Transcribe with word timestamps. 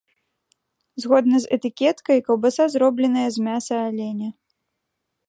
Згодна 1.03 1.35
з 1.43 1.51
этыкеткай, 1.57 2.17
каўбаса 2.29 2.63
зробленая 2.77 3.27
з 3.37 3.47
мяса 3.49 3.75
аленя. 3.91 4.29